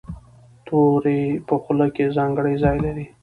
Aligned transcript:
توری 0.65 1.21
په 1.47 1.55
خوله 1.61 1.87
کې 1.95 2.13
ځانګړی 2.17 2.53
ځای 2.63 2.77
لري. 2.85 3.05